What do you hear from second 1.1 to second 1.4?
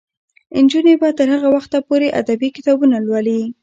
تر